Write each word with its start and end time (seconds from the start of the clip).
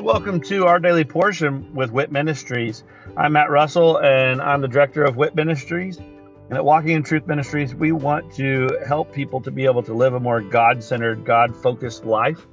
Welcome 0.00 0.40
to 0.42 0.66
our 0.66 0.78
daily 0.78 1.04
portion 1.04 1.74
with 1.74 1.90
WIT 1.90 2.10
Ministries. 2.10 2.84
I'm 3.18 3.34
Matt 3.34 3.50
Russell 3.50 3.98
and 3.98 4.40
I'm 4.40 4.62
the 4.62 4.68
director 4.68 5.04
of 5.04 5.16
WIT 5.16 5.34
Ministries. 5.34 5.98
And 5.98 6.54
at 6.54 6.64
Walking 6.64 6.92
in 6.92 7.02
Truth 7.02 7.26
Ministries, 7.26 7.74
we 7.74 7.92
want 7.92 8.32
to 8.36 8.80
help 8.86 9.12
people 9.12 9.42
to 9.42 9.50
be 9.50 9.66
able 9.66 9.82
to 9.82 9.92
live 9.92 10.14
a 10.14 10.20
more 10.20 10.40
God 10.40 10.82
centered, 10.82 11.26
God 11.26 11.54
focused 11.54 12.06
life 12.06 12.46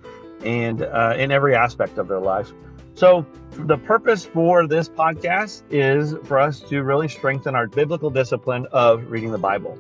and 0.44 0.82
uh, 0.82 1.14
in 1.18 1.32
every 1.32 1.56
aspect 1.56 1.98
of 1.98 2.10
their 2.10 2.20
life. 2.20 2.52
So, 2.96 3.26
the 3.52 3.78
purpose 3.78 4.26
for 4.26 4.68
this 4.68 4.90
podcast 4.90 5.64
is 5.70 6.16
for 6.26 6.40
us 6.40 6.60
to 6.62 6.84
really 6.84 7.08
strengthen 7.08 7.56
our 7.56 7.68
biblical 7.68 8.10
discipline 8.10 8.68
of 8.74 9.10
reading 9.10 9.32
the 9.32 9.38
Bible. 9.38 9.80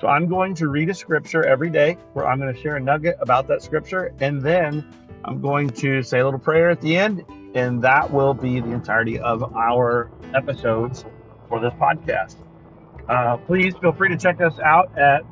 So, 0.00 0.08
I'm 0.08 0.28
going 0.28 0.54
to 0.56 0.68
read 0.68 0.90
a 0.90 0.94
scripture 0.94 1.42
every 1.44 1.70
day 1.70 1.96
where 2.12 2.26
I'm 2.26 2.38
going 2.38 2.54
to 2.54 2.60
share 2.60 2.76
a 2.76 2.80
nugget 2.80 3.16
about 3.20 3.46
that 3.48 3.62
scripture, 3.62 4.14
and 4.20 4.42
then 4.42 4.84
I'm 5.24 5.40
going 5.40 5.70
to 5.70 6.02
say 6.02 6.20
a 6.20 6.24
little 6.24 6.38
prayer 6.38 6.70
at 6.70 6.80
the 6.80 6.96
end, 6.96 7.24
and 7.54 7.82
that 7.82 8.12
will 8.12 8.34
be 8.34 8.60
the 8.60 8.70
entirety 8.72 9.18
of 9.18 9.42
our 9.54 10.10
episodes 10.34 11.04
for 11.48 11.60
this 11.60 11.72
podcast. 11.74 12.36
Uh, 13.08 13.36
please 13.38 13.74
feel 13.80 13.92
free 13.92 14.08
to 14.08 14.16
check 14.16 14.40
us 14.40 14.58
out 14.58 14.98
at 14.98 15.22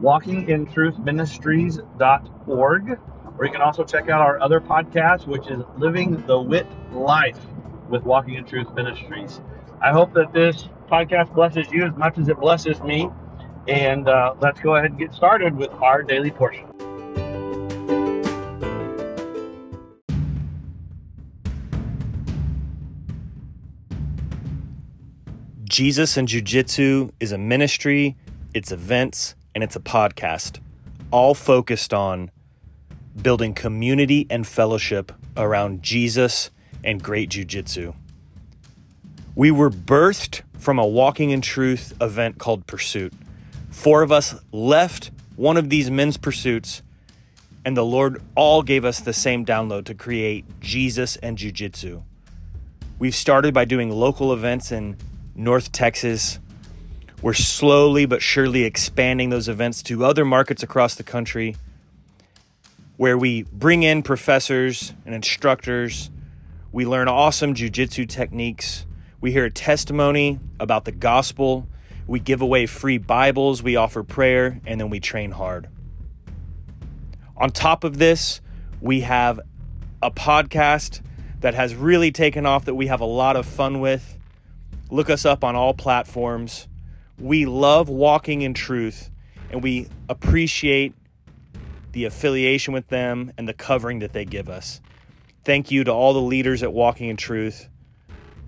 walkingintruthministries.org, 0.00 2.98
or 3.38 3.44
you 3.44 3.50
can 3.50 3.62
also 3.62 3.84
check 3.84 4.08
out 4.08 4.20
our 4.20 4.40
other 4.40 4.60
podcast, 4.60 5.26
which 5.26 5.48
is 5.48 5.62
Living 5.78 6.24
the 6.26 6.38
WIT 6.38 6.66
Life 6.92 7.40
with 7.88 8.04
Walking 8.04 8.34
in 8.34 8.44
Truth 8.44 8.72
Ministries. 8.74 9.40
I 9.80 9.90
hope 9.92 10.12
that 10.14 10.32
this 10.32 10.68
podcast 10.90 11.34
blesses 11.34 11.70
you 11.72 11.84
as 11.84 11.96
much 11.96 12.18
as 12.18 12.28
it 12.28 12.38
blesses 12.38 12.80
me. 12.82 13.08
And 13.68 14.08
uh, 14.08 14.34
let's 14.40 14.60
go 14.60 14.74
ahead 14.76 14.90
and 14.90 14.98
get 14.98 15.12
started 15.14 15.56
with 15.56 15.70
our 15.74 16.02
daily 16.02 16.30
portion. 16.30 16.66
Jesus 25.64 26.18
and 26.18 26.28
Jiu 26.28 26.42
Jitsu 26.42 27.12
is 27.18 27.32
a 27.32 27.38
ministry, 27.38 28.14
it's 28.52 28.72
events, 28.72 29.34
and 29.54 29.64
it's 29.64 29.74
a 29.74 29.80
podcast, 29.80 30.60
all 31.10 31.34
focused 31.34 31.94
on 31.94 32.30
building 33.22 33.54
community 33.54 34.26
and 34.28 34.46
fellowship 34.46 35.12
around 35.36 35.82
Jesus 35.82 36.50
and 36.84 37.02
great 37.02 37.30
Jiu 37.30 37.46
Jitsu. 37.46 37.94
We 39.34 39.50
were 39.50 39.70
birthed 39.70 40.42
from 40.58 40.78
a 40.78 40.86
Walking 40.86 41.30
in 41.30 41.40
Truth 41.40 41.94
event 42.02 42.36
called 42.36 42.66
Pursuit. 42.66 43.14
Four 43.72 44.02
of 44.02 44.12
us 44.12 44.34
left 44.52 45.10
one 45.34 45.56
of 45.56 45.68
these 45.68 45.90
men's 45.90 46.16
pursuits, 46.16 46.82
and 47.64 47.76
the 47.76 47.84
Lord 47.84 48.22
all 48.36 48.62
gave 48.62 48.84
us 48.84 49.00
the 49.00 49.12
same 49.12 49.44
download 49.44 49.86
to 49.86 49.94
create 49.94 50.44
Jesus 50.60 51.16
and 51.16 51.36
Jiu 51.36 51.50
Jitsu. 51.50 52.02
We've 52.98 53.14
started 53.14 53.52
by 53.52 53.64
doing 53.64 53.90
local 53.90 54.32
events 54.32 54.70
in 54.70 54.96
North 55.34 55.72
Texas. 55.72 56.38
We're 57.22 57.32
slowly 57.32 58.06
but 58.06 58.22
surely 58.22 58.62
expanding 58.64 59.30
those 59.30 59.48
events 59.48 59.82
to 59.84 60.04
other 60.04 60.24
markets 60.24 60.62
across 60.62 60.94
the 60.94 61.02
country 61.02 61.56
where 62.96 63.18
we 63.18 63.42
bring 63.44 63.82
in 63.82 64.02
professors 64.02 64.92
and 65.06 65.14
instructors. 65.14 66.10
We 66.70 66.86
learn 66.86 67.08
awesome 67.08 67.54
jujitsu 67.54 68.08
techniques. 68.08 68.86
We 69.20 69.32
hear 69.32 69.46
a 69.46 69.50
testimony 69.50 70.38
about 70.60 70.84
the 70.84 70.92
gospel. 70.92 71.66
We 72.06 72.20
give 72.20 72.40
away 72.42 72.66
free 72.66 72.98
Bibles. 72.98 73.62
We 73.62 73.76
offer 73.76 74.02
prayer, 74.02 74.60
and 74.66 74.80
then 74.80 74.90
we 74.90 75.00
train 75.00 75.30
hard. 75.30 75.68
On 77.36 77.50
top 77.50 77.84
of 77.84 77.98
this, 77.98 78.40
we 78.80 79.00
have 79.02 79.40
a 80.02 80.10
podcast 80.10 81.00
that 81.40 81.54
has 81.54 81.74
really 81.74 82.12
taken 82.12 82.46
off 82.46 82.64
that 82.64 82.74
we 82.74 82.86
have 82.86 83.00
a 83.00 83.06
lot 83.06 83.36
of 83.36 83.46
fun 83.46 83.80
with. 83.80 84.18
Look 84.90 85.10
us 85.10 85.24
up 85.24 85.42
on 85.44 85.56
all 85.56 85.74
platforms. 85.74 86.68
We 87.18 87.46
love 87.46 87.88
walking 87.88 88.42
in 88.42 88.54
truth 88.54 89.10
and 89.50 89.62
we 89.62 89.88
appreciate 90.08 90.94
the 91.92 92.04
affiliation 92.04 92.72
with 92.72 92.88
them 92.88 93.32
and 93.36 93.46
the 93.46 93.52
covering 93.52 94.00
that 94.00 94.12
they 94.12 94.24
give 94.24 94.48
us. 94.48 94.80
Thank 95.44 95.70
you 95.70 95.84
to 95.84 95.92
all 95.92 96.14
the 96.14 96.20
leaders 96.20 96.62
at 96.62 96.72
Walking 96.72 97.08
in 97.08 97.16
Truth. 97.16 97.68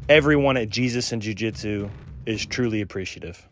Everyone 0.09 0.57
at 0.57 0.71
Jesus 0.71 1.13
and 1.13 1.21
Jiu 1.21 1.35
Jitsu 1.35 1.91
is 2.27 2.47
truly 2.47 2.81
appreciative. 2.81 3.49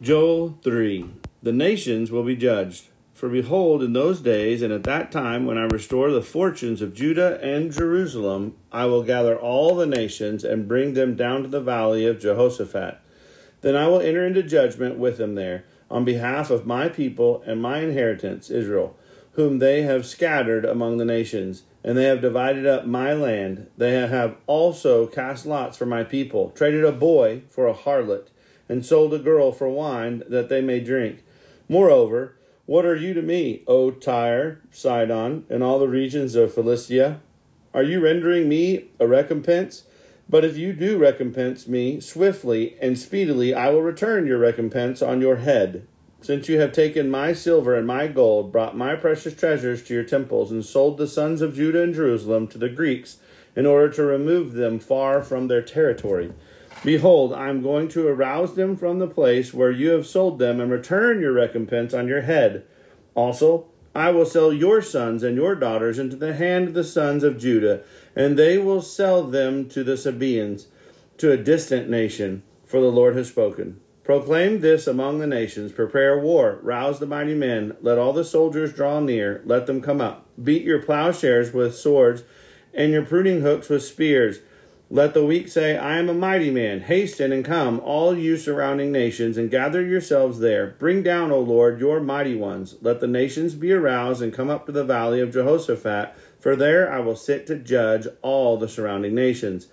Joel 0.00 0.58
3 0.64 1.08
The 1.42 1.52
nations 1.52 2.10
will 2.10 2.24
be 2.24 2.34
judged. 2.34 2.88
For 3.14 3.28
behold, 3.28 3.84
in 3.84 3.92
those 3.92 4.20
days 4.20 4.60
and 4.60 4.72
at 4.72 4.82
that 4.82 5.12
time, 5.12 5.46
when 5.46 5.56
I 5.56 5.66
restore 5.66 6.10
the 6.10 6.22
fortunes 6.22 6.82
of 6.82 6.92
Judah 6.92 7.38
and 7.40 7.70
Jerusalem, 7.70 8.56
I 8.72 8.86
will 8.86 9.04
gather 9.04 9.38
all 9.38 9.76
the 9.76 9.86
nations 9.86 10.42
and 10.42 10.66
bring 10.66 10.94
them 10.94 11.14
down 11.14 11.42
to 11.42 11.48
the 11.48 11.60
valley 11.60 12.04
of 12.04 12.18
Jehoshaphat. 12.18 12.98
Then 13.60 13.76
I 13.76 13.86
will 13.86 14.00
enter 14.00 14.26
into 14.26 14.42
judgment 14.42 14.98
with 14.98 15.18
them 15.18 15.36
there, 15.36 15.62
on 15.88 16.04
behalf 16.04 16.50
of 16.50 16.66
my 16.66 16.88
people 16.88 17.44
and 17.46 17.62
my 17.62 17.78
inheritance, 17.78 18.50
Israel, 18.50 18.96
whom 19.34 19.60
they 19.60 19.82
have 19.82 20.04
scattered 20.04 20.64
among 20.64 20.96
the 20.96 21.04
nations, 21.04 21.62
and 21.84 21.96
they 21.96 22.04
have 22.04 22.20
divided 22.20 22.66
up 22.66 22.86
my 22.86 23.12
land. 23.12 23.68
They 23.76 23.92
have 23.92 24.36
also 24.46 25.06
cast 25.06 25.46
lots 25.46 25.76
for 25.76 25.86
my 25.86 26.04
people, 26.04 26.50
traded 26.50 26.84
a 26.84 26.92
boy 26.92 27.42
for 27.48 27.66
a 27.66 27.74
harlot, 27.74 28.28
and 28.68 28.86
sold 28.86 29.12
a 29.14 29.18
girl 29.18 29.52
for 29.52 29.68
wine 29.68 30.22
that 30.28 30.48
they 30.48 30.60
may 30.60 30.80
drink. 30.80 31.24
Moreover, 31.68 32.36
what 32.66 32.84
are 32.84 32.96
you 32.96 33.12
to 33.14 33.22
me, 33.22 33.62
O 33.66 33.90
Tyre, 33.90 34.60
Sidon, 34.70 35.44
and 35.50 35.62
all 35.62 35.78
the 35.78 35.88
regions 35.88 36.34
of 36.36 36.54
Philistia? 36.54 37.20
Are 37.74 37.82
you 37.82 38.00
rendering 38.00 38.48
me 38.48 38.90
a 39.00 39.06
recompense? 39.06 39.84
But 40.28 40.44
if 40.44 40.56
you 40.56 40.72
do 40.72 40.96
recompense 40.96 41.66
me 41.66 42.00
swiftly 42.00 42.76
and 42.80 42.98
speedily, 42.98 43.52
I 43.52 43.70
will 43.70 43.82
return 43.82 44.26
your 44.26 44.38
recompense 44.38 45.02
on 45.02 45.20
your 45.20 45.36
head. 45.36 45.86
Since 46.22 46.48
you 46.48 46.60
have 46.60 46.70
taken 46.70 47.10
my 47.10 47.32
silver 47.32 47.74
and 47.74 47.84
my 47.84 48.06
gold, 48.06 48.52
brought 48.52 48.76
my 48.76 48.94
precious 48.94 49.34
treasures 49.34 49.82
to 49.84 49.94
your 49.94 50.04
temples, 50.04 50.52
and 50.52 50.64
sold 50.64 50.96
the 50.96 51.08
sons 51.08 51.42
of 51.42 51.56
Judah 51.56 51.82
and 51.82 51.92
Jerusalem 51.92 52.46
to 52.48 52.58
the 52.58 52.68
Greeks, 52.68 53.16
in 53.56 53.66
order 53.66 53.92
to 53.94 54.04
remove 54.04 54.52
them 54.52 54.78
far 54.78 55.20
from 55.20 55.48
their 55.48 55.62
territory. 55.62 56.32
Behold, 56.84 57.32
I 57.32 57.48
am 57.48 57.60
going 57.60 57.88
to 57.88 58.06
arouse 58.06 58.54
them 58.54 58.76
from 58.76 59.00
the 59.00 59.08
place 59.08 59.52
where 59.52 59.72
you 59.72 59.90
have 59.90 60.06
sold 60.06 60.38
them, 60.38 60.60
and 60.60 60.70
return 60.70 61.20
your 61.20 61.32
recompense 61.32 61.92
on 61.92 62.06
your 62.06 62.22
head. 62.22 62.64
Also, 63.16 63.66
I 63.92 64.12
will 64.12 64.24
sell 64.24 64.52
your 64.52 64.80
sons 64.80 65.24
and 65.24 65.36
your 65.36 65.56
daughters 65.56 65.98
into 65.98 66.14
the 66.14 66.34
hand 66.34 66.68
of 66.68 66.74
the 66.74 66.84
sons 66.84 67.24
of 67.24 67.36
Judah, 67.36 67.82
and 68.14 68.38
they 68.38 68.58
will 68.58 68.80
sell 68.80 69.24
them 69.24 69.68
to 69.70 69.82
the 69.82 69.96
Sabaeans, 69.96 70.68
to 71.18 71.32
a 71.32 71.36
distant 71.36 71.90
nation, 71.90 72.44
for 72.64 72.80
the 72.80 72.92
Lord 72.92 73.16
has 73.16 73.28
spoken. 73.28 73.81
Proclaim 74.04 74.60
this 74.60 74.88
among 74.88 75.20
the 75.20 75.28
nations, 75.28 75.70
prepare 75.70 76.18
war, 76.18 76.58
rouse 76.62 76.98
the 76.98 77.06
mighty 77.06 77.34
men, 77.34 77.76
let 77.80 77.98
all 77.98 78.12
the 78.12 78.24
soldiers 78.24 78.72
draw 78.72 78.98
near, 78.98 79.42
let 79.44 79.66
them 79.66 79.80
come 79.80 80.00
up. 80.00 80.26
Beat 80.42 80.64
your 80.64 80.82
plowshares 80.82 81.52
with 81.52 81.76
swords, 81.76 82.24
and 82.74 82.90
your 82.90 83.04
pruning 83.04 83.42
hooks 83.42 83.68
with 83.68 83.84
spears. 83.84 84.40
Let 84.90 85.14
the 85.14 85.24
weak 85.24 85.48
say, 85.48 85.78
I 85.78 85.98
am 85.98 86.10
a 86.10 86.14
mighty 86.14 86.50
man. 86.50 86.80
Hasten 86.80 87.32
and 87.32 87.44
come, 87.44 87.80
all 87.80 88.14
you 88.14 88.36
surrounding 88.36 88.92
nations, 88.92 89.38
and 89.38 89.50
gather 89.50 89.80
yourselves 89.80 90.40
there. 90.40 90.74
Bring 90.78 91.02
down, 91.02 91.30
O 91.30 91.38
Lord, 91.40 91.80
your 91.80 91.98
mighty 92.00 92.34
ones. 92.34 92.74
Let 92.82 93.00
the 93.00 93.06
nations 93.06 93.54
be 93.54 93.72
aroused 93.72 94.20
and 94.20 94.34
come 94.34 94.50
up 94.50 94.66
to 94.66 94.72
the 94.72 94.84
valley 94.84 95.20
of 95.20 95.32
Jehoshaphat, 95.32 96.14
for 96.40 96.56
there 96.56 96.92
I 96.92 96.98
will 96.98 97.16
sit 97.16 97.46
to 97.46 97.56
judge 97.56 98.06
all 98.20 98.58
the 98.58 98.68
surrounding 98.68 99.14
nations. 99.14 99.68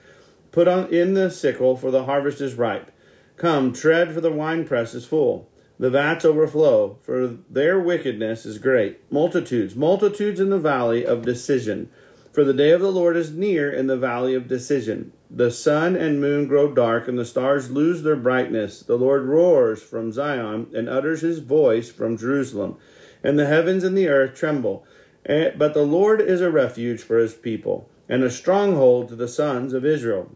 Put 0.51 0.67
on 0.67 0.87
in 0.93 1.15
the 1.15 1.29
sickle, 1.31 1.75
for 1.75 1.91
the 1.91 2.05
harvest 2.05 2.39
is 2.39 2.53
ripe. 2.53 2.91
Come, 3.39 3.71
tread, 3.71 4.13
for 4.13 4.19
the 4.19 4.33
winepress 4.33 4.93
is 4.93 5.05
full. 5.05 5.49
The 5.79 5.89
vats 5.89 6.25
overflow, 6.25 6.99
for 7.03 7.37
their 7.49 7.79
wickedness 7.79 8.45
is 8.45 8.57
great. 8.57 9.09
Multitudes, 9.09 9.77
multitudes 9.77 10.41
in 10.41 10.49
the 10.49 10.59
valley 10.59 11.05
of 11.05 11.21
decision. 11.21 11.89
For 12.33 12.43
the 12.43 12.53
day 12.53 12.71
of 12.71 12.81
the 12.81 12.91
Lord 12.91 13.15
is 13.15 13.31
near 13.31 13.71
in 13.71 13.87
the 13.87 13.95
valley 13.95 14.35
of 14.35 14.49
decision. 14.49 15.13
The 15.31 15.51
sun 15.51 15.95
and 15.95 16.19
moon 16.19 16.47
grow 16.47 16.69
dark, 16.73 17.07
and 17.07 17.17
the 17.17 17.23
stars 17.23 17.71
lose 17.71 18.03
their 18.03 18.17
brightness. 18.17 18.81
The 18.81 18.97
Lord 18.97 19.23
roars 19.23 19.81
from 19.81 20.11
Zion 20.11 20.67
and 20.75 20.89
utters 20.89 21.21
his 21.21 21.39
voice 21.39 21.89
from 21.89 22.17
Jerusalem, 22.17 22.75
and 23.23 23.39
the 23.39 23.45
heavens 23.45 23.85
and 23.85 23.97
the 23.97 24.09
earth 24.09 24.35
tremble. 24.35 24.85
Eh, 25.25 25.51
but 25.57 25.73
the 25.73 25.83
Lord 25.83 26.19
is 26.19 26.41
a 26.41 26.51
refuge 26.51 27.01
for 27.01 27.17
his 27.17 27.35
people, 27.35 27.89
and 28.09 28.21
a 28.21 28.29
stronghold 28.29 29.07
to 29.07 29.15
the 29.15 29.29
sons 29.29 29.71
of 29.71 29.85
Israel. 29.85 30.29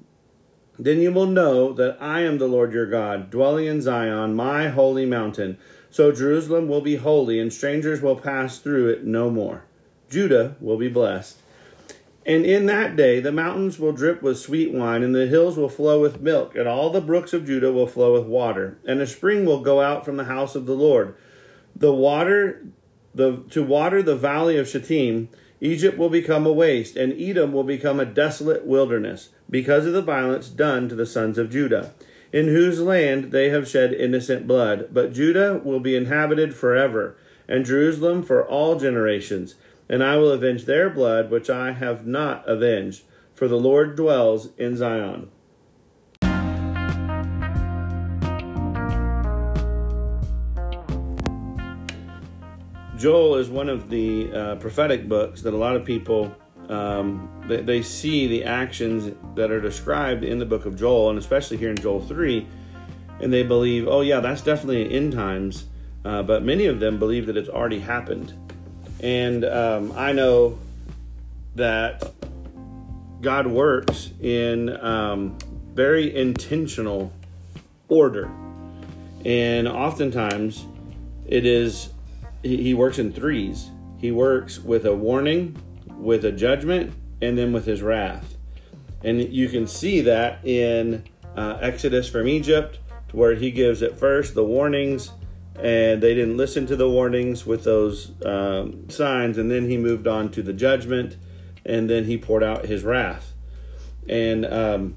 Then 0.78 1.00
you 1.00 1.12
will 1.12 1.28
know 1.28 1.72
that 1.74 1.98
I 2.02 2.22
am 2.22 2.38
the 2.38 2.48
Lord 2.48 2.74
your 2.74 2.88
God, 2.88 3.30
dwelling 3.30 3.68
in 3.68 3.82
Zion, 3.82 4.36
my 4.36 4.70
holy 4.70 5.06
mountain. 5.06 5.58
So 5.90 6.12
Jerusalem 6.12 6.68
will 6.68 6.82
be 6.82 6.96
holy, 6.96 7.40
and 7.40 7.54
strangers 7.54 8.02
will 8.02 8.16
pass 8.16 8.58
through 8.58 8.90
it 8.90 9.06
no 9.06 9.30
more. 9.30 9.66
Judah 10.10 10.56
will 10.60 10.78
be 10.78 10.90
blessed. 10.90 11.40
And 12.26 12.46
in 12.46 12.66
that 12.68 12.96
day 12.96 13.20
the 13.20 13.32
mountains 13.32 13.78
will 13.78 13.92
drip 13.92 14.22
with 14.22 14.40
sweet 14.40 14.74
wine, 14.74 15.04
and 15.04 15.14
the 15.14 15.28
hills 15.28 15.58
will 15.58 15.70
flow 15.70 16.02
with 16.02 16.22
milk, 16.22 16.56
and 16.56 16.68
all 16.68 16.90
the 16.90 17.02
brooks 17.02 17.34
of 17.34 17.46
Judah 17.46 17.72
will 17.72 17.88
flow 17.88 18.14
with 18.14 18.26
water. 18.26 18.78
And 18.86 19.02
a 19.02 19.08
spring 19.08 19.46
will 19.46 19.62
go 19.62 19.82
out 19.82 20.06
from 20.06 20.18
the 20.18 20.24
house 20.24 20.56
of 20.56 20.66
the 20.66 20.76
Lord, 20.76 21.16
the 21.76 21.94
water 21.94 22.66
the 23.16 23.44
to 23.52 23.64
water 23.64 24.02
the 24.02 24.16
valley 24.16 24.58
of 24.58 24.68
Shittim, 24.68 25.30
Egypt 25.62 25.98
will 25.98 26.10
become 26.10 26.46
a 26.46 26.52
waste, 26.52 26.96
and 26.96 27.14
Edom 27.14 27.54
will 27.54 27.64
become 27.64 28.00
a 28.00 28.06
desolate 28.06 28.66
wilderness, 28.66 29.30
because 29.54 29.86
of 29.86 29.94
the 29.94 30.02
violence 30.02 30.50
done 30.50 30.90
to 30.90 30.96
the 30.96 31.06
sons 31.06 31.38
of 31.38 31.52
Judah, 31.52 31.94
in 32.32 32.48
whose 32.48 32.82
land 32.82 33.26
they 33.26 33.50
have 33.50 33.70
shed 33.70 33.94
innocent 33.94 34.48
blood. 34.48 34.88
But 34.92 35.14
Judah 35.14 35.62
will 35.64 35.80
be 35.80 35.96
inhabited 35.96 36.56
forever, 36.56 37.16
and 37.48 37.64
Jerusalem 37.64 38.24
for 38.24 38.44
all 38.44 38.80
generations. 38.80 39.54
And 39.88 40.04
I 40.04 40.18
will 40.18 40.32
avenge 40.32 40.66
their 40.66 40.90
blood, 40.90 41.30
which 41.30 41.52
I 41.52 41.74
have 41.74 42.08
not 42.08 42.44
avenged, 42.50 43.04
for 43.36 43.48
the 43.48 43.60
Lord 43.60 43.96
dwells 43.96 44.50
in 44.58 44.76
Zion. 44.76 45.30
Joel 52.98 53.36
is 53.36 53.50
one 53.50 53.70
of 53.70 53.92
the 53.92 54.34
uh, 54.34 54.56
prophetic 54.56 55.08
books 55.08 55.44
that 55.44 55.54
a 55.54 55.58
lot 55.58 55.76
of 55.76 55.86
people 55.86 56.36
um, 56.70 57.44
they, 57.48 57.62
they, 57.62 57.82
see 57.82 58.28
the 58.28 58.46
actions 58.46 59.14
that 59.36 59.52
are 59.52 59.62
described 59.62 60.24
in 60.24 60.40
the 60.40 60.46
book 60.46 60.66
of 60.66 60.78
Joel, 60.78 61.10
and 61.10 61.20
especially 61.20 61.58
here 61.58 61.70
in 61.70 61.78
Joel 61.78 62.02
three, 62.02 62.48
and 63.20 63.32
they 63.32 63.44
believe, 63.44 63.88
oh 63.88 64.02
yeah, 64.02 64.20
that's 64.20 64.42
definitely 64.42 64.92
end 64.94 65.14
times. 65.14 65.66
Uh, 66.06 66.22
but 66.22 66.44
many 66.44 66.66
of 66.66 66.80
them 66.80 67.00
believe 67.00 67.26
that 67.28 67.38
it's 67.38 67.50
already 67.50 67.80
happened, 67.80 68.34
and 69.00 69.46
um, 69.46 69.94
I 69.96 70.12
know 70.12 70.60
that 71.56 72.12
God 73.22 73.48
works 73.48 74.12
in 74.22 74.70
um, 74.84 75.38
very 75.74 76.16
intentional 76.16 77.12
order, 77.88 78.30
and 79.26 79.68
oftentimes 79.68 80.66
it 81.26 81.46
is 81.46 81.90
he, 82.44 82.62
he 82.62 82.74
works 82.74 83.00
in 83.00 83.12
threes. 83.12 83.70
He 83.98 84.12
works 84.12 84.60
with 84.60 84.86
a 84.86 84.94
warning, 84.94 85.58
with 85.98 86.26
a 86.26 86.32
judgment, 86.32 86.94
and 87.22 87.38
then 87.38 87.54
with 87.54 87.66
his 87.66 87.82
wrath. 87.82 88.36
And 89.04 89.22
you 89.22 89.50
can 89.50 89.68
see 89.68 90.02
that 90.02 90.46
in 90.46 91.04
uh, 91.36 91.58
Exodus 91.62 92.10
from 92.10 92.28
Egypt, 92.28 92.80
where 93.12 93.36
he 93.36 93.52
gives 93.52 93.82
at 93.82 93.98
first 93.98 94.34
the 94.34 94.44
warnings, 94.44 95.12
and 95.56 96.02
they 96.02 96.14
didn't 96.14 96.38
listen 96.38 96.66
to 96.68 96.76
the 96.76 96.90
warnings 96.90 97.46
with 97.46 97.64
those 97.64 98.12
um, 98.26 98.90
signs, 98.90 99.38
and 99.38 99.52
then 99.52 99.70
he 99.70 99.78
moved 99.78 100.08
on 100.08 100.30
to 100.32 100.42
the 100.42 100.54
judgment, 100.54 101.18
and 101.66 101.90
then 101.90 102.06
he 102.06 102.18
poured 102.18 102.44
out 102.44 102.66
his 102.66 102.84
wrath. 102.84 103.34
And 104.10 104.46
um, 104.46 104.96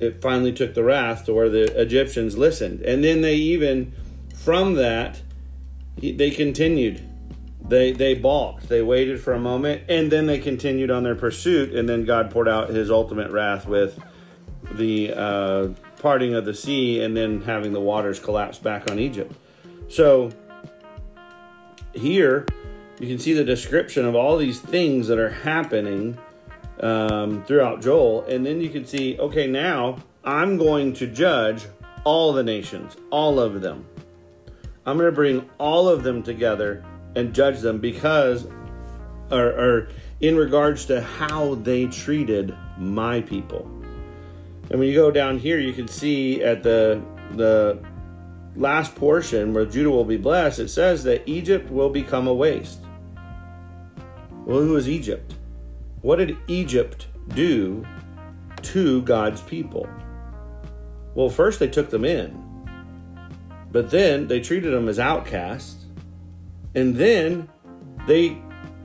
it 0.00 0.20
finally 0.22 0.52
took 0.52 0.74
the 0.74 0.84
wrath 0.84 1.26
to 1.26 1.34
where 1.34 1.48
the 1.48 1.80
Egyptians 1.80 2.38
listened. 2.38 2.80
And 2.82 3.04
then 3.04 3.20
they 3.20 3.34
even, 3.34 3.92
from 4.34 4.74
that, 4.74 5.20
they 5.96 6.30
continued. 6.30 7.07
They 7.68 7.92
they 7.92 8.14
balked. 8.14 8.68
They 8.68 8.82
waited 8.82 9.20
for 9.20 9.32
a 9.32 9.38
moment, 9.38 9.82
and 9.88 10.10
then 10.10 10.26
they 10.26 10.38
continued 10.38 10.90
on 10.90 11.02
their 11.02 11.14
pursuit. 11.14 11.74
And 11.74 11.88
then 11.88 12.04
God 12.04 12.30
poured 12.30 12.48
out 12.48 12.70
His 12.70 12.90
ultimate 12.90 13.30
wrath 13.30 13.66
with 13.66 14.02
the 14.72 15.12
uh, 15.14 15.68
parting 15.98 16.34
of 16.34 16.44
the 16.44 16.54
sea, 16.54 17.02
and 17.02 17.16
then 17.16 17.42
having 17.42 17.72
the 17.72 17.80
waters 17.80 18.18
collapse 18.18 18.58
back 18.58 18.90
on 18.90 18.98
Egypt. 18.98 19.32
So 19.88 20.30
here 21.94 22.46
you 23.00 23.06
can 23.06 23.18
see 23.18 23.32
the 23.32 23.44
description 23.44 24.04
of 24.04 24.14
all 24.14 24.36
these 24.36 24.60
things 24.60 25.08
that 25.08 25.18
are 25.18 25.30
happening 25.30 26.18
um, 26.80 27.44
throughout 27.44 27.82
Joel, 27.82 28.24
and 28.24 28.44
then 28.44 28.60
you 28.60 28.70
can 28.70 28.86
see, 28.86 29.18
okay, 29.18 29.46
now 29.46 29.98
I'm 30.24 30.58
going 30.58 30.92
to 30.94 31.06
judge 31.06 31.66
all 32.04 32.32
the 32.32 32.42
nations, 32.42 32.96
all 33.10 33.38
of 33.38 33.60
them. 33.60 33.86
I'm 34.86 34.96
going 34.96 35.10
to 35.10 35.14
bring 35.14 35.48
all 35.58 35.88
of 35.88 36.02
them 36.02 36.22
together 36.22 36.84
and 37.18 37.34
judge 37.34 37.60
them 37.60 37.80
because, 37.80 38.46
or, 39.30 39.46
or 39.46 39.88
in 40.20 40.36
regards 40.36 40.84
to 40.86 41.00
how 41.00 41.56
they 41.56 41.86
treated 41.86 42.54
my 42.78 43.20
people. 43.20 43.62
And 44.70 44.78
when 44.78 44.88
you 44.88 44.94
go 44.94 45.10
down 45.10 45.38
here, 45.38 45.58
you 45.58 45.72
can 45.72 45.88
see 45.88 46.42
at 46.42 46.62
the 46.62 47.02
the 47.34 47.82
last 48.56 48.94
portion 48.94 49.52
where 49.52 49.66
Judah 49.66 49.90
will 49.90 50.04
be 50.04 50.16
blessed, 50.16 50.60
it 50.60 50.68
says 50.68 51.04
that 51.04 51.28
Egypt 51.28 51.70
will 51.70 51.90
become 51.90 52.26
a 52.26 52.34
waste. 52.34 52.80
Well, 54.46 54.60
who 54.60 54.76
is 54.76 54.88
Egypt? 54.88 55.34
What 56.00 56.16
did 56.16 56.36
Egypt 56.46 57.08
do 57.34 57.84
to 58.62 59.02
God's 59.02 59.42
people? 59.42 59.88
Well, 61.14 61.28
first 61.28 61.58
they 61.58 61.68
took 61.68 61.90
them 61.90 62.04
in. 62.04 62.44
But 63.70 63.90
then 63.90 64.28
they 64.28 64.40
treated 64.40 64.72
them 64.72 64.88
as 64.88 64.98
outcasts. 64.98 65.84
And 66.78 66.94
then 66.94 67.48
they 68.06 68.38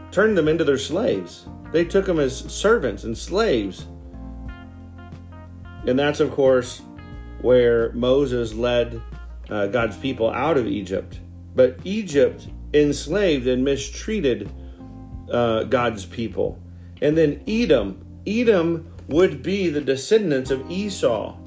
turned 0.09 0.35
them 0.35 0.47
into 0.47 0.63
their 0.63 0.79
slaves. 0.79 1.45
They 1.71 1.85
took 1.85 2.07
them 2.07 2.19
as 2.19 2.39
servants 2.51 3.03
and 3.03 3.15
slaves. 3.15 3.85
And 5.85 5.99
that's, 5.99 6.19
of 6.19 6.31
course, 6.31 6.81
where 7.41 7.91
Moses 7.91 8.55
led 8.55 8.99
uh, 9.47 9.67
God's 9.67 9.95
people 9.95 10.31
out 10.31 10.57
of 10.57 10.65
Egypt. 10.65 11.19
But 11.55 11.77
Egypt 11.83 12.47
enslaved 12.73 13.45
and 13.45 13.63
mistreated 13.63 14.49
uh, 15.31 15.65
God's 15.65 16.03
people. 16.03 16.59
And 16.99 17.15
then 17.15 17.43
Edom, 17.47 18.03
Edom 18.25 18.91
would 19.07 19.43
be 19.43 19.69
the 19.69 19.81
descendants 19.81 20.49
of 20.49 20.67
Esau 20.71 21.37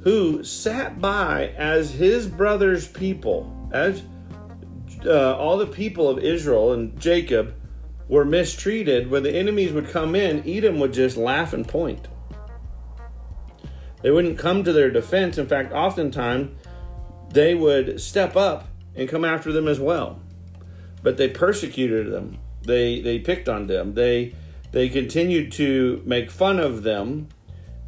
who 0.00 0.42
sat 0.42 1.00
by 1.00 1.52
as 1.56 1.92
his 1.92 2.26
brother's 2.26 2.88
people, 2.88 3.70
as 3.72 4.02
uh, 5.04 5.36
all 5.36 5.56
the 5.58 5.66
people 5.66 6.08
of 6.08 6.18
Israel 6.18 6.72
and 6.72 6.98
Jacob 7.00 7.54
were 8.08 8.24
mistreated, 8.24 9.10
when 9.10 9.22
the 9.22 9.34
enemies 9.34 9.72
would 9.72 9.88
come 9.88 10.14
in, 10.14 10.42
Edom 10.48 10.80
would 10.80 10.92
just 10.92 11.16
laugh 11.16 11.52
and 11.52 11.66
point. 11.68 12.08
They 14.02 14.10
wouldn't 14.10 14.38
come 14.38 14.64
to 14.64 14.72
their 14.72 14.90
defense. 14.90 15.38
In 15.38 15.46
fact, 15.46 15.72
oftentimes 15.72 16.56
they 17.30 17.54
would 17.54 18.00
step 18.00 18.36
up 18.36 18.68
and 18.94 19.08
come 19.08 19.24
after 19.24 19.52
them 19.52 19.68
as 19.68 19.78
well. 19.78 20.20
But 21.02 21.16
they 21.16 21.28
persecuted 21.28 22.12
them. 22.12 22.38
They 22.62 23.00
they 23.00 23.18
picked 23.18 23.48
on 23.48 23.66
them. 23.66 23.94
They 23.94 24.34
they 24.72 24.88
continued 24.88 25.52
to 25.52 26.02
make 26.04 26.30
fun 26.30 26.58
of 26.58 26.82
them 26.82 27.28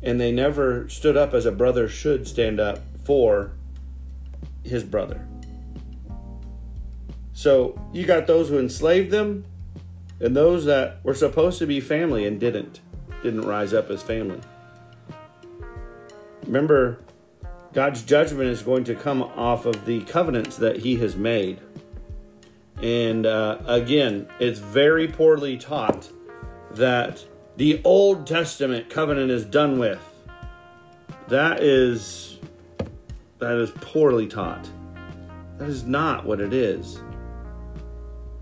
and 0.02 0.20
they 0.20 0.32
never 0.32 0.88
stood 0.88 1.16
up 1.16 1.34
as 1.34 1.44
a 1.44 1.52
brother 1.52 1.88
should 1.88 2.26
stand 2.26 2.58
up 2.58 2.80
for 3.04 3.52
his 4.64 4.84
brother. 4.84 5.26
So 7.40 7.80
you 7.90 8.04
got 8.04 8.26
those 8.26 8.50
who 8.50 8.58
enslaved 8.58 9.10
them, 9.10 9.46
and 10.20 10.36
those 10.36 10.66
that 10.66 11.02
were 11.02 11.14
supposed 11.14 11.58
to 11.60 11.66
be 11.66 11.80
family 11.80 12.26
and 12.26 12.38
didn't, 12.38 12.82
didn't 13.22 13.46
rise 13.46 13.72
up 13.72 13.88
as 13.88 14.02
family. 14.02 14.42
Remember, 16.44 16.98
God's 17.72 18.02
judgment 18.02 18.50
is 18.50 18.62
going 18.62 18.84
to 18.84 18.94
come 18.94 19.22
off 19.22 19.64
of 19.64 19.86
the 19.86 20.02
covenants 20.02 20.58
that 20.58 20.80
He 20.80 20.96
has 20.96 21.16
made. 21.16 21.60
And 22.82 23.24
uh, 23.24 23.60
again, 23.64 24.28
it's 24.38 24.58
very 24.58 25.08
poorly 25.08 25.56
taught 25.56 26.10
that 26.72 27.24
the 27.56 27.80
Old 27.84 28.26
Testament 28.26 28.90
covenant 28.90 29.30
is 29.30 29.46
done 29.46 29.78
with. 29.78 30.02
That 31.28 31.62
is 31.62 32.38
that 33.38 33.56
is 33.56 33.70
poorly 33.70 34.26
taught. 34.26 34.68
That 35.56 35.70
is 35.70 35.84
not 35.84 36.26
what 36.26 36.42
it 36.42 36.52
is. 36.52 37.00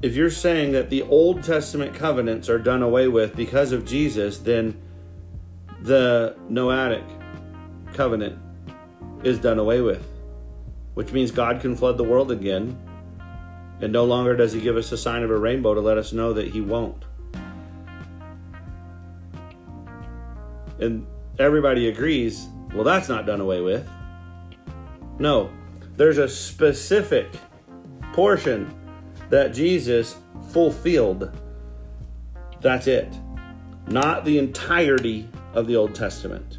If 0.00 0.14
you're 0.14 0.30
saying 0.30 0.72
that 0.72 0.90
the 0.90 1.02
Old 1.02 1.42
Testament 1.42 1.92
covenants 1.92 2.48
are 2.48 2.58
done 2.58 2.82
away 2.82 3.08
with 3.08 3.34
because 3.34 3.72
of 3.72 3.84
Jesus, 3.84 4.38
then 4.38 4.80
the 5.82 6.36
Noahic 6.48 7.04
covenant 7.94 8.38
is 9.24 9.40
done 9.40 9.58
away 9.58 9.80
with, 9.80 10.06
which 10.94 11.10
means 11.10 11.32
God 11.32 11.60
can 11.60 11.74
flood 11.74 11.98
the 11.98 12.04
world 12.04 12.30
again, 12.30 12.78
and 13.80 13.92
no 13.92 14.04
longer 14.04 14.36
does 14.36 14.52
He 14.52 14.60
give 14.60 14.76
us 14.76 14.92
a 14.92 14.98
sign 14.98 15.24
of 15.24 15.30
a 15.30 15.36
rainbow 15.36 15.74
to 15.74 15.80
let 15.80 15.98
us 15.98 16.12
know 16.12 16.32
that 16.32 16.46
He 16.46 16.60
won't. 16.60 17.04
And 20.78 21.08
everybody 21.40 21.88
agrees, 21.88 22.46
well, 22.72 22.84
that's 22.84 23.08
not 23.08 23.26
done 23.26 23.40
away 23.40 23.60
with. 23.60 23.88
No, 25.18 25.50
there's 25.96 26.18
a 26.18 26.28
specific 26.28 27.26
portion 28.12 28.72
that 29.30 29.54
Jesus 29.54 30.16
fulfilled. 30.50 31.36
That's 32.60 32.86
it. 32.86 33.12
Not 33.86 34.24
the 34.24 34.38
entirety 34.38 35.28
of 35.54 35.66
the 35.66 35.76
Old 35.76 35.94
Testament. 35.94 36.58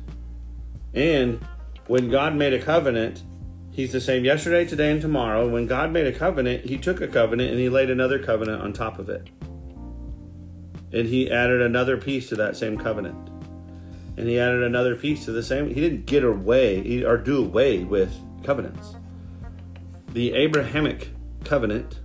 And 0.93 1.45
when 1.87 2.09
God 2.09 2.35
made 2.35 2.53
a 2.53 2.61
covenant, 2.61 3.23
He's 3.71 3.91
the 3.93 4.01
same 4.01 4.25
yesterday, 4.25 4.65
today, 4.65 4.91
and 4.91 5.01
tomorrow. 5.01 5.47
When 5.47 5.65
God 5.65 5.91
made 5.91 6.07
a 6.07 6.11
covenant, 6.11 6.65
He 6.65 6.77
took 6.77 7.01
a 7.01 7.07
covenant 7.07 7.51
and 7.51 7.59
He 7.59 7.69
laid 7.69 7.89
another 7.89 8.19
covenant 8.21 8.61
on 8.61 8.73
top 8.73 8.99
of 8.99 9.09
it. 9.09 9.29
And 10.91 11.07
He 11.07 11.31
added 11.31 11.61
another 11.61 11.97
piece 11.97 12.29
to 12.29 12.35
that 12.35 12.57
same 12.57 12.77
covenant 12.77 13.29
and 14.19 14.27
he 14.27 14.37
added 14.37 14.63
another 14.63 14.97
piece 14.97 15.23
to 15.23 15.31
the 15.31 15.41
same. 15.41 15.69
He 15.69 15.79
didn't 15.79 16.05
get 16.05 16.25
away 16.25 17.03
or 17.03 17.15
do 17.15 17.41
away 17.45 17.85
with 17.85 18.13
covenants. 18.43 18.97
The 20.11 20.33
Abrahamic 20.33 21.09
covenant 21.45 22.01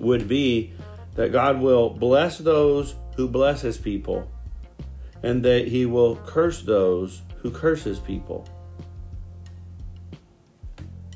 would 0.00 0.26
be 0.26 0.72
that 1.14 1.30
God 1.30 1.60
will 1.60 1.90
bless 1.90 2.38
those 2.38 2.94
who 3.16 3.28
bless 3.28 3.60
his 3.60 3.78
people 3.78 4.28
and 5.22 5.44
that 5.44 5.68
he 5.68 5.86
will 5.86 6.16
curse 6.16 6.62
those 6.62 7.22
who 7.42 7.50
curse 7.50 7.84
his 7.84 7.98
people. 7.98 8.48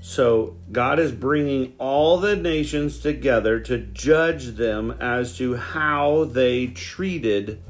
So 0.01 0.57
God 0.71 0.99
is 0.99 1.13
bringing 1.13 1.73
all 1.79 2.19
the 2.19 2.37
nations 2.37 2.99
together 2.99 3.59
to 3.61 3.79
judge 3.79 4.49
them 4.49 4.91
as 5.01 5.37
to 5.39 5.57
how 5.57 6.25
they 6.25 6.67
treated 6.69 7.63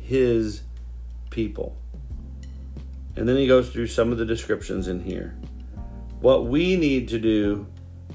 his 0.00 0.62
people. 1.30 1.76
And 3.16 3.28
then 3.28 3.36
he 3.36 3.46
goes 3.46 3.68
through 3.70 3.88
some 3.88 4.10
of 4.10 4.18
the 4.18 4.24
descriptions 4.24 4.88
in 4.88 5.04
here. 5.04 5.36
What 6.20 6.46
we 6.46 6.76
need 6.76 7.08
to 7.08 7.18
do 7.18 7.66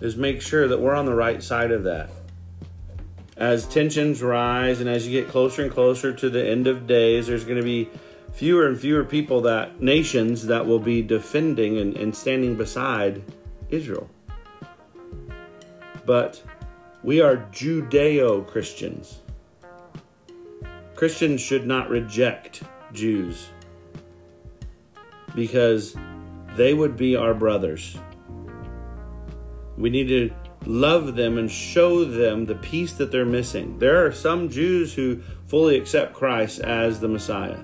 is 0.01 0.17
make 0.17 0.41
sure 0.41 0.67
that 0.67 0.79
we're 0.79 0.95
on 0.95 1.05
the 1.05 1.15
right 1.15 1.41
side 1.41 1.71
of 1.71 1.83
that. 1.83 2.09
As 3.39 3.65
tensions 3.65 4.21
rise 4.21 4.81
and 4.81 4.89
as 4.89 5.07
you 5.07 5.21
get 5.21 5.31
closer 5.31 5.63
and 5.63 5.71
closer 5.71 6.11
to 6.13 6.29
the 6.29 6.45
end 6.45 6.67
of 6.67 6.85
days, 6.85 7.27
there's 7.27 7.45
going 7.45 7.57
to 7.57 7.63
be 7.63 7.89
fewer 8.33 8.67
and 8.67 8.77
fewer 8.77 9.05
people 9.05 9.39
that 9.41 9.81
nations 9.81 10.47
that 10.47 10.67
will 10.67 10.79
be 10.79 11.01
defending 11.01 11.77
and, 11.77 11.95
and 11.95 12.13
standing 12.13 12.55
beside 12.55 13.23
Israel. 13.69 14.09
But 16.05 16.43
we 17.01 17.21
are 17.21 17.37
Judeo 17.53 18.45
Christians. 18.45 19.19
Christians 20.95 21.39
should 21.39 21.65
not 21.65 21.89
reject 21.89 22.63
Jews 22.91 23.47
because 25.33 25.95
they 26.57 26.73
would 26.73 26.97
be 26.97 27.15
our 27.15 27.33
brothers. 27.33 27.97
We 29.77 29.89
need 29.89 30.09
to 30.09 30.33
love 30.65 31.15
them 31.15 31.37
and 31.37 31.49
show 31.49 32.03
them 32.05 32.45
the 32.45 32.55
peace 32.55 32.93
that 32.93 33.11
they're 33.11 33.25
missing. 33.25 33.79
There 33.79 34.05
are 34.05 34.11
some 34.11 34.49
Jews 34.49 34.93
who 34.93 35.21
fully 35.47 35.77
accept 35.77 36.13
Christ 36.13 36.59
as 36.59 36.99
the 36.99 37.07
Messiah, 37.07 37.59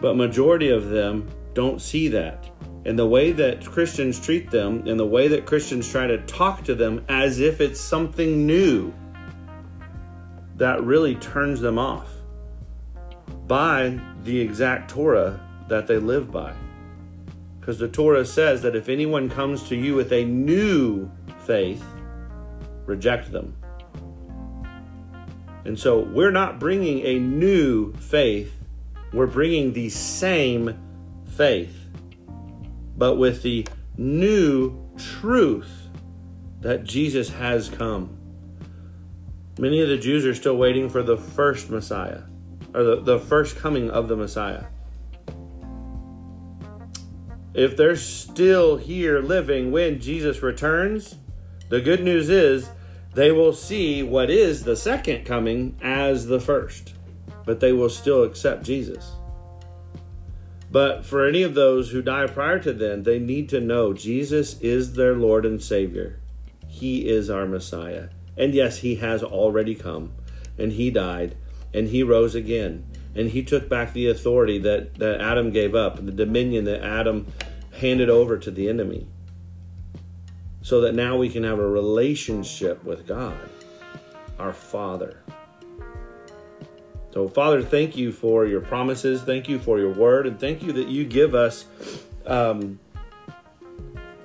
but 0.00 0.16
majority 0.16 0.70
of 0.70 0.88
them 0.88 1.28
don't 1.54 1.80
see 1.80 2.08
that. 2.08 2.48
And 2.84 2.98
the 2.98 3.06
way 3.06 3.30
that 3.32 3.64
Christians 3.64 4.18
treat 4.18 4.50
them 4.50 4.88
and 4.88 4.98
the 4.98 5.06
way 5.06 5.28
that 5.28 5.46
Christians 5.46 5.88
try 5.88 6.08
to 6.08 6.18
talk 6.26 6.64
to 6.64 6.74
them 6.74 7.04
as 7.08 7.38
if 7.38 7.60
it's 7.60 7.80
something 7.80 8.46
new, 8.46 8.92
that 10.56 10.82
really 10.82 11.14
turns 11.16 11.60
them 11.60 11.78
off 11.78 12.08
by 13.46 14.00
the 14.24 14.40
exact 14.40 14.90
Torah 14.90 15.40
that 15.68 15.86
they 15.86 15.98
live 15.98 16.32
by. 16.32 16.52
Because 17.60 17.78
the 17.78 17.88
Torah 17.88 18.24
says 18.24 18.62
that 18.62 18.74
if 18.74 18.88
anyone 18.88 19.30
comes 19.30 19.62
to 19.68 19.76
you 19.76 19.94
with 19.94 20.12
a 20.12 20.24
new 20.24 21.08
faith, 21.46 21.84
reject 22.86 23.32
them. 23.32 23.56
And 25.64 25.78
so 25.78 26.00
we're 26.00 26.32
not 26.32 26.58
bringing 26.58 27.00
a 27.00 27.18
new 27.18 27.92
faith, 27.94 28.52
we're 29.12 29.26
bringing 29.26 29.72
the 29.72 29.90
same 29.90 30.78
faith, 31.36 31.86
but 32.96 33.16
with 33.16 33.42
the 33.42 33.66
new 33.96 34.90
truth 34.96 35.88
that 36.60 36.84
Jesus 36.84 37.28
has 37.30 37.68
come. 37.68 38.18
Many 39.58 39.80
of 39.80 39.88
the 39.88 39.98
Jews 39.98 40.24
are 40.24 40.34
still 40.34 40.56
waiting 40.56 40.88
for 40.88 41.02
the 41.02 41.16
first 41.16 41.70
Messiah, 41.70 42.22
or 42.74 42.82
the, 42.82 43.00
the 43.00 43.18
first 43.18 43.56
coming 43.56 43.90
of 43.90 44.08
the 44.08 44.16
Messiah 44.16 44.64
if 47.54 47.76
they're 47.76 47.96
still 47.96 48.76
here 48.76 49.20
living 49.20 49.70
when 49.70 50.00
Jesus 50.00 50.42
returns, 50.42 51.16
the 51.72 51.80
good 51.80 52.04
news 52.04 52.28
is 52.28 52.70
they 53.14 53.32
will 53.32 53.52
see 53.52 54.02
what 54.02 54.28
is 54.28 54.64
the 54.64 54.76
second 54.76 55.24
coming 55.24 55.76
as 55.82 56.26
the 56.26 56.38
first, 56.38 56.92
but 57.44 57.60
they 57.60 57.72
will 57.72 57.88
still 57.88 58.22
accept 58.22 58.64
Jesus. 58.64 59.12
But 60.70 61.04
for 61.04 61.26
any 61.26 61.42
of 61.42 61.54
those 61.54 61.90
who 61.90 62.02
die 62.02 62.26
prior 62.26 62.58
to 62.60 62.72
then, 62.72 63.02
they 63.02 63.18
need 63.18 63.48
to 63.48 63.60
know 63.60 63.92
Jesus 63.92 64.60
is 64.60 64.92
their 64.92 65.14
Lord 65.14 65.44
and 65.44 65.62
Savior. 65.62 66.20
He 66.68 67.08
is 67.08 67.28
our 67.28 67.46
Messiah. 67.46 68.08
And 68.36 68.54
yes, 68.54 68.78
He 68.78 68.96
has 68.96 69.22
already 69.22 69.74
come, 69.74 70.12
and 70.58 70.72
He 70.72 70.90
died, 70.90 71.36
and 71.74 71.88
He 71.88 72.02
rose 72.02 72.34
again 72.34 72.86
and 73.14 73.30
he 73.30 73.42
took 73.42 73.68
back 73.68 73.92
the 73.92 74.08
authority 74.08 74.58
that, 74.58 74.94
that 74.94 75.20
Adam 75.20 75.50
gave 75.50 75.74
up, 75.74 75.96
the 75.96 76.12
dominion 76.12 76.64
that 76.64 76.82
Adam 76.82 77.26
handed 77.80 78.08
over 78.08 78.38
to 78.38 78.50
the 78.50 78.68
enemy. 78.68 79.06
So 80.62 80.80
that 80.82 80.94
now 80.94 81.16
we 81.16 81.28
can 81.28 81.42
have 81.42 81.58
a 81.58 81.68
relationship 81.68 82.82
with 82.84 83.06
God, 83.06 83.50
our 84.38 84.52
Father. 84.52 85.22
So, 87.12 87.28
Father, 87.28 87.62
thank 87.62 87.96
you 87.96 88.12
for 88.12 88.46
your 88.46 88.60
promises. 88.60 89.22
Thank 89.22 89.48
you 89.48 89.58
for 89.58 89.78
your 89.78 89.92
word. 89.92 90.26
And 90.26 90.40
thank 90.40 90.62
you 90.62 90.72
that 90.72 90.88
you 90.88 91.04
give 91.04 91.34
us. 91.34 91.66
Um, 92.24 92.78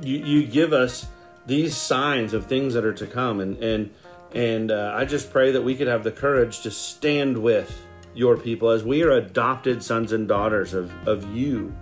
you, 0.01 0.17
you 0.17 0.47
give 0.47 0.73
us 0.73 1.07
these 1.47 1.75
signs 1.75 2.33
of 2.33 2.45
things 2.45 2.73
that 2.75 2.85
are 2.85 2.93
to 2.93 3.07
come 3.07 3.39
and 3.39 3.57
and 3.63 3.91
and 4.33 4.71
uh, 4.71 4.93
I 4.93 5.05
just 5.05 5.31
pray 5.31 5.51
that 5.51 5.61
we 5.61 5.75
could 5.75 5.87
have 5.87 6.03
the 6.03 6.11
courage 6.11 6.59
to 6.61 6.71
stand 6.71 7.41
with 7.41 7.81
your 8.13 8.35
people 8.35 8.69
as 8.69 8.83
we 8.83 9.01
are 9.03 9.11
adopted 9.11 9.81
sons 9.81 10.11
and 10.11 10.27
daughters 10.27 10.73
of, 10.73 10.91
of 11.07 11.33
you. 11.33 11.73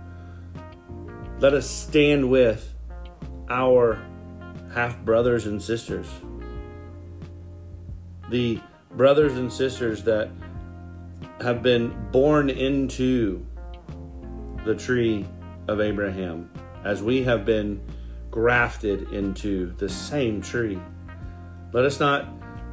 Let 1.40 1.54
us 1.54 1.68
stand 1.68 2.30
with 2.30 2.72
our 3.50 4.00
half 4.76 5.02
brothers 5.06 5.46
and 5.46 5.60
sisters. 5.60 6.06
The 8.28 8.60
brothers 8.90 9.38
and 9.38 9.50
sisters 9.50 10.04
that 10.04 10.28
have 11.40 11.62
been 11.62 11.96
born 12.12 12.50
into 12.50 13.44
the 14.66 14.74
tree 14.74 15.26
of 15.66 15.80
Abraham 15.80 16.50
as 16.84 17.02
we 17.02 17.22
have 17.22 17.46
been 17.46 17.80
grafted 18.30 19.10
into 19.14 19.72
the 19.76 19.88
same 19.88 20.42
tree. 20.42 20.78
Let 21.72 21.86
us 21.86 21.98
not 21.98 22.28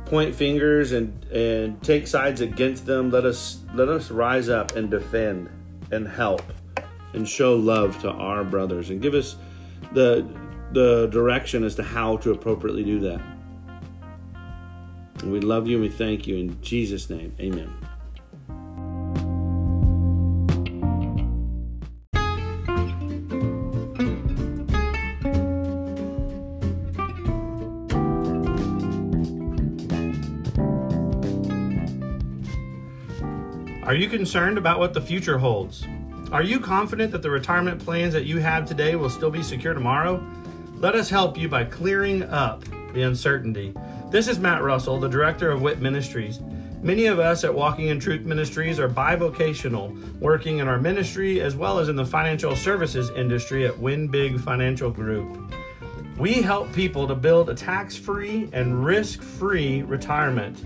point 0.05 0.35
fingers 0.35 0.91
and 0.91 1.23
and 1.31 1.81
take 1.81 2.05
sides 2.05 2.41
against 2.41 2.85
them 2.85 3.09
let 3.09 3.23
us 3.23 3.59
let 3.73 3.87
us 3.87 4.11
rise 4.11 4.49
up 4.49 4.75
and 4.75 4.91
defend 4.91 5.49
and 5.91 6.05
help 6.05 6.43
and 7.13 7.27
show 7.27 7.55
love 7.55 7.97
to 8.01 8.11
our 8.11 8.43
brothers 8.43 8.89
and 8.89 9.01
give 9.01 9.13
us 9.13 9.37
the 9.93 10.27
the 10.73 11.07
direction 11.07 11.63
as 11.63 11.75
to 11.75 11.83
how 11.83 12.17
to 12.17 12.31
appropriately 12.31 12.83
do 12.83 12.99
that 12.99 13.21
we 15.23 15.39
love 15.39 15.67
you 15.67 15.77
and 15.77 15.83
we 15.83 15.89
thank 15.89 16.27
you 16.27 16.37
in 16.37 16.61
jesus 16.61 17.09
name 17.09 17.33
amen 17.39 17.71
Are 33.93 33.95
you 33.95 34.07
concerned 34.07 34.57
about 34.57 34.79
what 34.79 34.95
the 34.95 35.01
future 35.01 35.37
holds? 35.37 35.85
Are 36.31 36.41
you 36.41 36.59
confident 36.59 37.11
that 37.11 37.21
the 37.21 37.29
retirement 37.29 37.79
plans 37.79 38.13
that 38.13 38.25
you 38.25 38.39
have 38.39 38.65
today 38.65 38.95
will 38.95 39.09
still 39.09 39.29
be 39.29 39.43
secure 39.43 39.75
tomorrow? 39.75 40.23
Let 40.83 40.95
us 40.95 41.09
help 41.09 41.37
you 41.37 41.47
by 41.47 41.63
clearing 41.63 42.23
up 42.23 42.65
the 42.93 43.03
uncertainty. 43.03 43.73
This 44.11 44.27
is 44.27 44.37
Matt 44.37 44.61
Russell, 44.61 44.99
the 44.99 45.07
director 45.07 45.49
of 45.49 45.61
WIT 45.61 45.79
Ministries. 45.79 46.41
Many 46.81 47.05
of 47.05 47.19
us 47.19 47.45
at 47.45 47.55
Walking 47.55 47.87
in 47.87 48.01
Truth 48.01 48.25
Ministries 48.25 48.79
are 48.81 48.89
bivocational, 48.89 50.19
working 50.19 50.57
in 50.57 50.67
our 50.67 50.77
ministry 50.77 51.39
as 51.39 51.55
well 51.55 51.79
as 51.79 51.87
in 51.87 51.95
the 51.95 52.05
financial 52.05 52.53
services 52.53 53.09
industry 53.11 53.65
at 53.65 53.79
Win 53.79 54.09
Big 54.09 54.37
Financial 54.41 54.91
Group. 54.91 55.53
We 56.17 56.41
help 56.41 56.73
people 56.73 57.07
to 57.07 57.15
build 57.15 57.49
a 57.49 57.55
tax 57.55 57.95
free 57.95 58.49
and 58.51 58.83
risk 58.83 59.21
free 59.21 59.83
retirement. 59.83 60.65